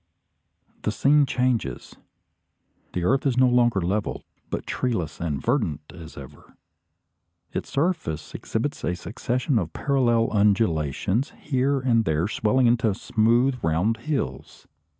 [0.81, 1.95] The scene changes.
[2.93, 6.55] The earth is no longer level, but treeless and verdant as ever.
[7.53, 13.97] Its surface exhibits a succession of parallel undulations, here and there swelling into smooth round
[13.97, 14.65] hills.